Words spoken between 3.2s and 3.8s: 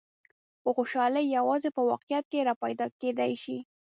شي.